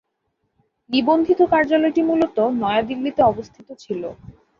নিবন্ধিত 0.89 1.39
কার্যালয়টি 1.51 2.01
মূলত 2.03 2.37
নয়াদিল্লিতে 2.61 3.21
অবস্থিত 3.23 3.67
ছিল। 3.83 4.01